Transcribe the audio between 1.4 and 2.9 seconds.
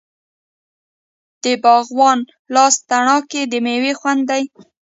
د باغوان لاس